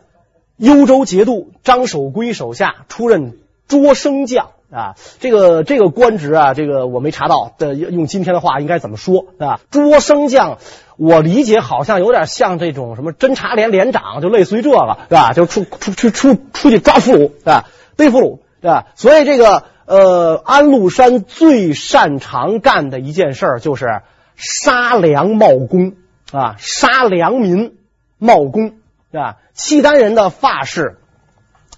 [0.58, 9.58] 幽州节度张守珪手下出任捉生将啊，这个这个官职啊，这个我没查到的，用今天的话应该怎么说啊？
[9.70, 10.58] 捉生将。
[11.02, 15.32] 我理解好像有点像这种什么侦察连连长，就类似于这个，是吧？
[15.32, 17.64] 就出出去出出去抓俘虏，啊，
[17.96, 18.88] 逮俘虏，对吧？
[18.96, 24.02] 所以这个呃，安禄山最擅长干的一件事儿就是
[24.36, 25.94] 杀良冒功
[26.32, 27.78] 啊，杀良民
[28.18, 28.74] 冒功，
[29.10, 29.38] 是吧？
[29.54, 30.98] 契丹人的发式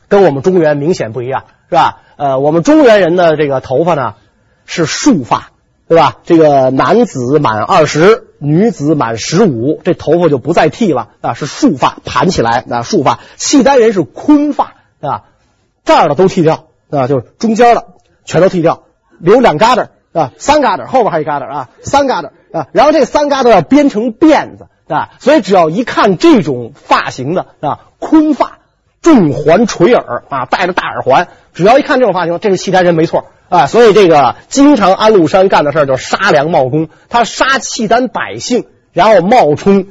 [0.09, 2.01] 跟我们中原明显不一样，是吧？
[2.17, 4.17] 呃，我们中原人的这个头发呢
[4.67, 5.51] 是束发，
[5.87, 6.17] 对吧？
[6.25, 8.31] 这个男子满二十。
[8.43, 13.21] 女子满十五，这头发就不再剃了啊，是束发盘起来啊，束发。
[13.37, 15.23] 契丹人是坤发啊，
[15.85, 17.87] 这儿的都剃掉啊，就是中间的
[18.25, 18.83] 全都剃掉，
[19.19, 28.59] 留两疙瘩啊，三疙瘩，后边还一疙瘩啊，三疙瘩啊，然后这三疙瘩要编成辫子啊，所以只要一看这种发型的啊，坤发。
[29.03, 33.67] 重环垂耳啊，戴着大耳环，只要一看这种发型，这个契丹人没错啊。
[33.67, 39.87] 所以这个经常安禄山干的事儿就是杀良冒功，他杀契丹百姓，然后冒充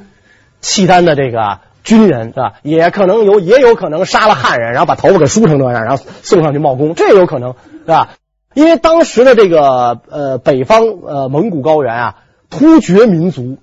[0.59, 2.53] 契丹的这个军人，是吧？
[2.63, 8.09] 也可能有，也有可能杀了汉人，然后把头发给梳成那样，然后送上去冒功，这也有可能，是吧？
[8.53, 12.15] 因为当时的这个呃北方呃蒙古高原啊，
[12.49, 13.57] 突厥民族。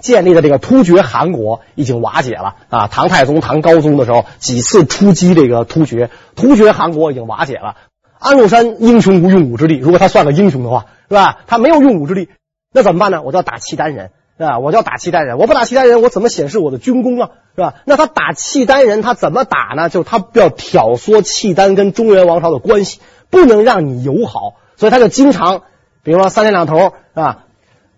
[0.00, 2.88] 建立的这个突厥汗国已经瓦解了啊！
[2.88, 7.76] 唐太宗、唐高宗的时候几次出击这个突厥，突厥汗国已经瓦解了。
[8.24, 11.40] 安禄山英雄无用武之地，如果他算个英雄的话，是吧？
[11.46, 12.30] 他没有用武之地，
[12.72, 13.20] 那怎么办呢？
[13.20, 14.58] 我就要打契丹人，是吧？
[14.58, 17.30] 我就要打契丹人，我不打契丹人，我怎么显示我的军功啊？
[17.54, 17.74] 是吧？
[17.84, 19.90] 那他打契丹人，他怎么打呢？
[19.90, 25.60] 就是他要挑唆契丹跟中原王朝的关系，不能让你友好，所以他就经常，
[26.02, 27.44] 比如说三天两头，是吧？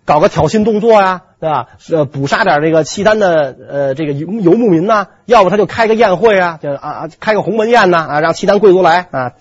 [0.03, 1.21] 搞个挑衅动作呀、啊。
[1.39, 1.67] 对吧？
[1.91, 9.33] 呃，捕杀点这个契丹的呃这个游游牧民呐，要不他就开个宴会啊，就啊啊开个鸿门宴呐啊，让契丹贵族来啊。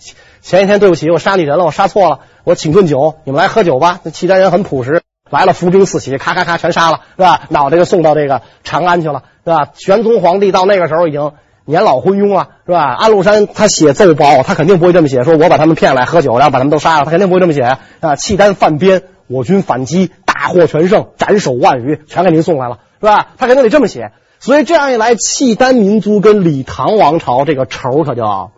[0.47, 3.99] 前一天对不起，我杀你人了，我杀错了，我请顿酒，你们来喝酒吧。
[4.05, 7.41] 那契丹人很朴实，来了伏兵四起，咔咔咔全杀了，是吧？
[7.49, 9.71] 脑袋就送到这个长安去了，是吧？
[9.75, 11.33] 玄宗皇帝到那个时候已经
[11.65, 12.95] 年老昏庸了，是吧？
[12.95, 17.63] 安禄山他写奏报，他肯定不会这么写，说我把他们骗来喝酒，然后把他们都杀了，他肯定不会这么写
[17.99, 18.15] 啊。
[18.15, 20.13] 契丹犯边，我军反击。
[20.25, 23.29] 大获全胜，斩首万余，全给您送来了，是吧？
[23.37, 24.13] 他肯定得这么写。
[24.39, 28.51] 所以这样一来，契丹民族跟李唐王朝这个仇可就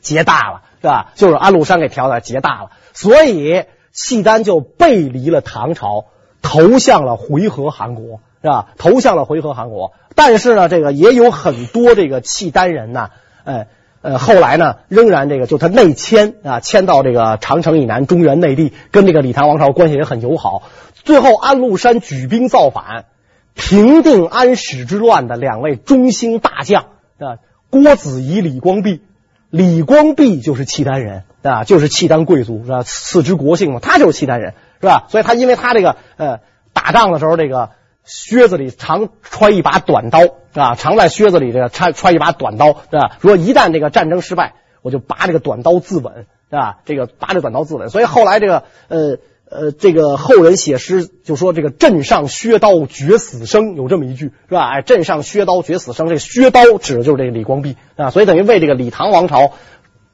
[0.00, 1.12] 结大了，是吧？
[1.14, 6.06] 就是安禄山给调的结大了，所以契丹就背离了唐朝，
[6.42, 8.68] 投向了回纥汗国，是吧？
[8.78, 9.92] 投向了回纥汗国。
[10.14, 13.10] 但是呢，这个也有很多这个契丹人呢，
[13.44, 13.66] 呃。
[14.02, 20.62] 呃，后来呢，仍然这个就他内迁啊，迁到这个长城以南中原内地，跟这个李唐王朝关系也很友好。
[20.94, 23.04] 最后安禄山举兵造反，
[23.52, 26.84] 平定安史之乱的两位中兴大将
[27.18, 29.02] 啊，郭子仪、李光弼。
[29.50, 32.82] 李光弼就是契丹人啊，就是契丹贵族是吧？
[32.82, 35.06] 赐之国姓嘛，他就是契丹人是吧？
[35.08, 36.40] 所以他因为他这个呃
[36.72, 37.70] 打仗的时候这个。
[38.02, 40.20] 靴子里常揣一把短刀
[40.54, 43.18] 啊，常在靴子里这个揣揣一把短刀，是吧？
[43.20, 46.14] 如果一旦这个战争失败，我就拔这个短刀自刎，
[46.48, 46.78] 是吧？
[46.86, 47.88] 这个拔这短刀自刎。
[47.88, 49.18] 所以后来这个呃
[49.50, 54.68] 呃，这个后人写诗就说这个镇上削刀决死生，有这么一句是吧？
[54.68, 59.52] 哎，镇上削刀决死生，这个削刀指的就是这个李光弼啊，所以等于为这个李唐王朝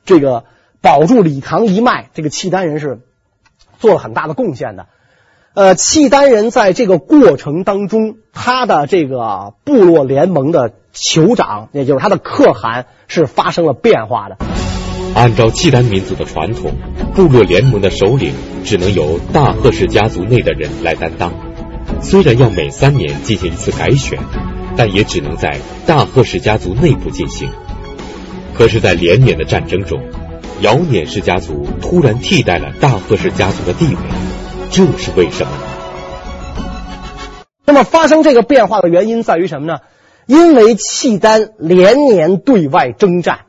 [0.07, 0.45] 这个
[0.81, 3.01] 保住李唐一脉，这个契丹人是
[3.79, 4.87] 做了很大的贡献的。
[5.53, 14.37] 呃，契丹人在这个过程当中，他的这个部落联盟的酋长，也就是他的可汗，是发生了变化的。
[15.17, 16.73] 按照契丹民族的传统，
[17.15, 18.35] 部落联盟的首领
[18.67, 21.33] 只能由大贺氏家族内的人来担当。
[22.03, 24.19] 虽然要每三年进行一次改选，
[24.77, 27.49] 但也只能在大贺氏家族内部进行。
[28.53, 30.03] 可是，在连年的战争中，
[30.61, 34.01] 姚輦氏家族突然替代了大贺氏家族的地位。
[34.71, 35.63] 这是为什么呢？
[37.65, 39.79] 那么发生这个变化的原因在于什么呢？
[40.27, 43.46] 因为契丹连年对外征战，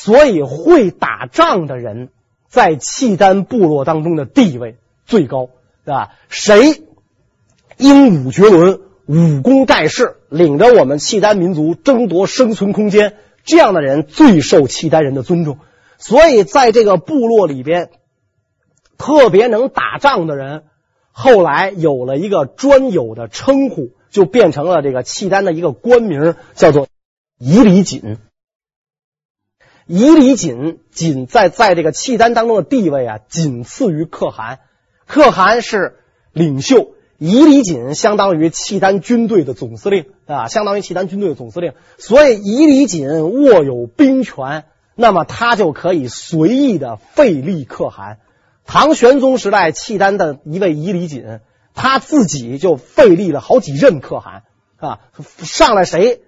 [0.00, 2.10] 所以会打仗的人
[2.48, 5.50] 在契丹部落当中的地位最高，
[5.84, 6.10] 对吧？
[6.28, 6.82] 谁
[7.76, 15.58] 英武绝伦、武功盖世，领着我们契丹民族争夺生存空间，这样的人最受契丹人的尊重。
[15.98, 17.90] 所以在这个部落里边。
[18.98, 20.62] 特别能打仗的人，
[21.12, 26.88] 后来有了一个专有的称呼，就变成了这个契丹的一个官名，叫做
[27.38, 28.16] 伊里锦。
[29.86, 34.58] 伊犁锦仅在在这个契丹当中的地位啊，仅次于可汗。
[35.06, 36.00] 可汗是
[36.32, 41.74] 领袖，伊犁锦相当于契丹军队的总司令啊，相当于契丹军队的总司令。
[41.98, 44.64] 所以伊犁锦握有兵权，
[44.96, 48.18] 那么他就可以随意的废立可汗。
[48.64, 51.38] 唐玄宗时代，契丹的一位伊犁锦，
[51.74, 54.42] 他自己就废立了好几任可汗
[54.78, 54.98] 啊，
[55.38, 56.22] 上来谁，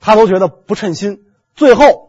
[0.00, 1.22] 他都觉得不称心。
[1.54, 2.03] 最后，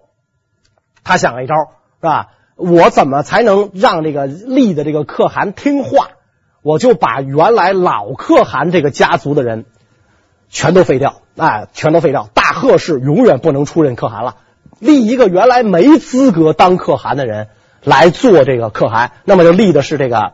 [1.05, 1.55] 他想了一招，
[2.01, 2.27] 是吧？
[2.57, 6.09] 我怎么才能让这个立的这个可汗听话？
[6.61, 9.63] 我就把原来老可汗这个家族的人
[10.49, 12.27] 全都废掉，哎，全都废掉。
[12.33, 14.35] 大贺氏永远不能出任可汗了，
[14.79, 17.47] 立一个原来没资格当可汗的人。
[17.87, 20.33] 来做这个可汗，那么就立的是这个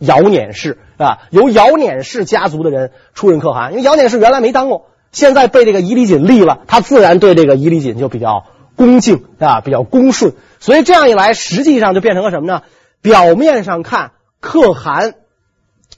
[0.00, 1.20] 姚輦氏，是吧？
[1.30, 8.46] 由姚輦氏家族的人出任可汗，因为姚輦氏原来没当过，现在被这个伊犁锦立了，他自然对这个伊犁锦就比较
[8.76, 10.34] 恭敬啊，比较恭顺。
[10.60, 12.62] 所以这样一来，实际上就变成了什么呢？
[13.00, 15.14] 表面上看，可汗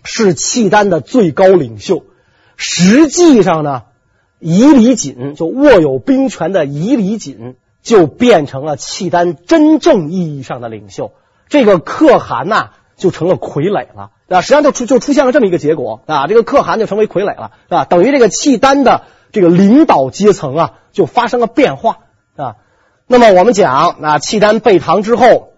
[0.02, 2.04] 是契丹的最高领袖，
[2.56, 3.82] 实际上呢，
[4.38, 11.12] 伊里锦就握有兵权的伊里锦就变成了契丹真正意义上的领袖。
[11.48, 14.40] 这个可汗呐，就成了傀儡了啊！
[14.40, 21.98] 实际上就出就出现了这么一个结果啊，这个可汗就成为傀儡了啊，等于这个契丹的这个领导阶层啊，就发生了变化
[22.34, 22.56] 啊。
[23.06, 25.50] 那么我们讲啊，契丹被唐之后，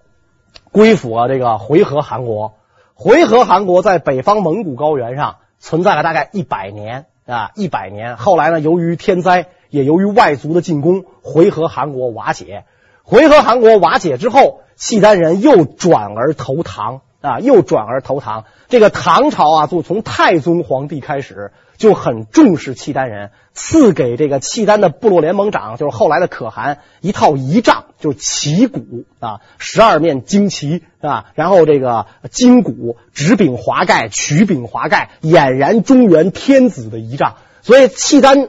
[0.73, 2.55] 归附了这个回纥汗国。
[2.95, 8.17] 回纥汗国在北方蒙古高原上存在了大概一百年啊，一百年。
[8.17, 12.65] 后来呢，由于天灾，也由于外族的进攻，回纥汗国瓦解。
[13.05, 18.45] 回纥汗国瓦解之后，契丹人又转而投唐啊，又转而投唐。
[18.69, 37.35] 这个唐朝啊，就从太宗皇帝开始就很重视契丹人，赐给这个契丹的部落联盟长，就是后来的可汗一套仪仗，就是旗鼓啊，十二面旌旗啊，然后这个金鼓，直柄华盖，曲柄华盖，俨然中原天子的仪仗。
[37.63, 38.49] 所以契丹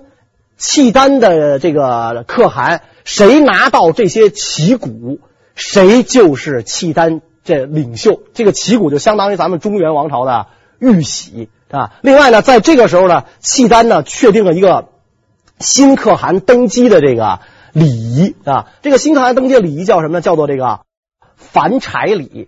[0.57, 5.19] 契丹的这个可汗，谁拿到这些旗鼓，
[5.55, 8.21] 谁就是契丹这领袖。
[8.33, 10.47] 这个旗鼓就相当于咱们中原王朝的
[10.79, 11.93] 玉玺啊。
[12.01, 14.89] 另外呢，在这个时候呢，契丹呢确定了一个
[15.59, 17.39] 新可汗登基的这个
[17.73, 18.67] 礼仪啊。
[18.81, 20.21] 这个新可汗登基的礼仪叫什么呢？
[20.21, 20.81] 叫做这个
[21.53, 22.47] 燔柴礼。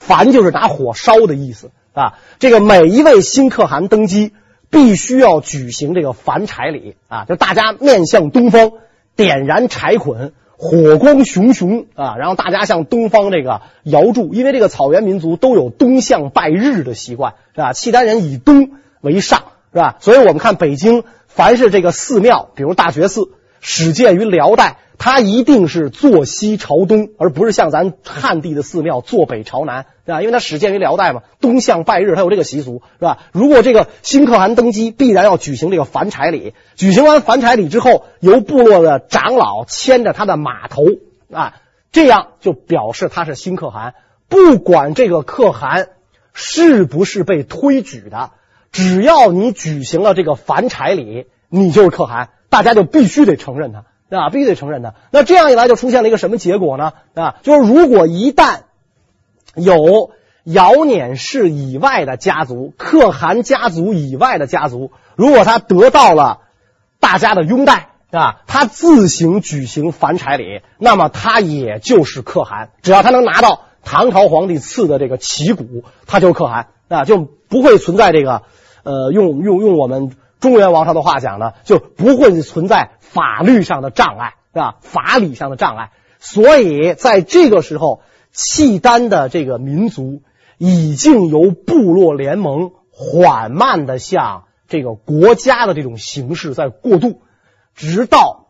[0.00, 2.14] 燔就是拿火烧的意思啊。
[2.38, 4.32] 这个每一位新可汗登基，
[4.70, 8.72] 必须要举行这个燔柴礼啊，就大家面向东方。
[9.16, 12.16] 点燃柴捆，火光熊熊啊！
[12.18, 17.72] 然后大家向东方这个摇柱，因为这个草原民族都有东向拜日的习惯，是吧？
[17.72, 19.98] 契丹人以东为上，是吧？
[20.00, 23.30] 所以我们看北京，凡是这个寺庙，比如大觉寺，
[23.60, 24.78] 始建于辽代。
[24.98, 30.20] 它一定是坐西朝东，而不是像咱汉地的寺庙坐北朝南，对吧？
[30.20, 33.18] 因为它始建于辽代嘛，东向拜日，它有这个习俗，是吧？
[33.32, 36.52] 如果这个新可汗登基，必然要举行这个燔柴礼。
[36.74, 40.84] 举行完燔柴礼之后，由部落的长老牵着他的马头
[41.32, 41.54] 啊，
[41.92, 43.94] 这样就表示他是新可汗。
[44.28, 45.90] 不管这个可汗
[46.34, 48.32] 是不是被推举的，
[48.72, 53.84] 只要你举行了这个燔柴礼，你就是可汗，大家就必须得承认他。
[54.10, 54.94] 啊，必须得承认的。
[55.10, 56.92] 那这样一来，就出现了一个什么结果呢？
[57.14, 58.60] 啊，就是如果一旦
[59.54, 60.10] 有
[60.44, 66.40] 姚輦氏以外的家族、可汗家族以外的家族，如果他得到了
[67.00, 72.70] 大家的拥戴，啊，他自行举行燔柴礼，那么他也就是可汗。
[72.80, 78.42] 只要他能拿到唐朝皇帝赐的这个旗鼓，他就可汗啊，就不会存在这个
[78.84, 82.90] 呃，用用用我们中原王朝的话讲呢，就不会存在。
[83.08, 84.76] 法律上的障碍是吧？
[84.82, 90.20] 法理上的障碍，所以在这个时候，契丹的这个民族
[90.58, 97.22] 已经由部落联盟缓慢的向这个国家的这种形式在过渡，
[97.74, 98.48] 直到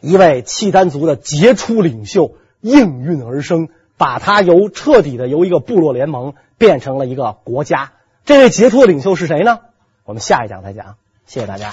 [0.00, 7.94] 一位契丹族的杰出领袖应运而生，把他由彻底的由一个部落联盟变成了一个国家。
[8.24, 9.58] 这位杰出的领袖是谁呢？
[10.04, 10.94] 我们下一讲再讲。
[11.26, 11.72] 谢谢大家。